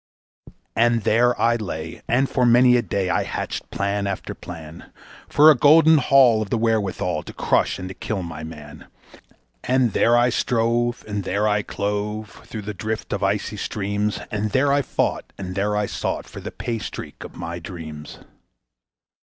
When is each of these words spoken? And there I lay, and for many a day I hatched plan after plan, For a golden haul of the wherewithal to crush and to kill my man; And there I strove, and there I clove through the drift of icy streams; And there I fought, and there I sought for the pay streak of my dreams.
And 0.75 1.03
there 1.03 1.39
I 1.39 1.57
lay, 1.57 2.01
and 2.07 2.27
for 2.27 2.43
many 2.43 2.75
a 2.75 2.81
day 2.81 3.11
I 3.11 3.21
hatched 3.21 3.69
plan 3.69 4.07
after 4.07 4.33
plan, 4.33 4.91
For 5.29 5.51
a 5.51 5.55
golden 5.55 5.99
haul 5.99 6.41
of 6.41 6.49
the 6.49 6.57
wherewithal 6.57 7.21
to 7.21 7.33
crush 7.33 7.77
and 7.77 7.87
to 7.87 7.93
kill 7.93 8.23
my 8.23 8.43
man; 8.43 8.87
And 9.63 9.93
there 9.93 10.17
I 10.17 10.29
strove, 10.31 11.05
and 11.07 11.23
there 11.23 11.47
I 11.47 11.61
clove 11.61 12.41
through 12.47 12.63
the 12.63 12.73
drift 12.73 13.13
of 13.13 13.21
icy 13.21 13.57
streams; 13.57 14.17
And 14.31 14.49
there 14.49 14.73
I 14.73 14.81
fought, 14.81 15.31
and 15.37 15.53
there 15.53 15.75
I 15.75 15.85
sought 15.85 16.25
for 16.25 16.39
the 16.39 16.49
pay 16.49 16.79
streak 16.79 17.23
of 17.23 17.35
my 17.35 17.59
dreams. 17.59 18.17